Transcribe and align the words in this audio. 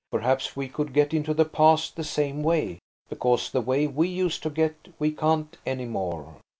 Perhaps 0.09 0.55
we 0.55 0.67
could 0.67 0.93
get 0.95 1.13
into 1.13 1.31
the 1.31 1.45
past 1.45 1.95
the 1.95 2.03
same 2.03 2.41
way, 2.41 2.79
because 3.07 3.51
the 3.51 3.61
way 3.61 3.85
we 3.85 4.07
used 4.07 4.41
to 4.41 4.49
get 4.49 4.75
we 4.97 5.11
can't 5.11 5.57
any 5.63 5.85
more. 5.85 6.37